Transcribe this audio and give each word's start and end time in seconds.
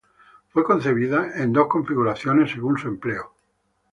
Fue 0.49 0.63
concebida 0.63 1.29
en 1.35 1.53
dos 1.53 1.67
configuraciones 1.67 2.49
según 2.49 2.79
su 2.79 2.87
empleo. 2.87 3.35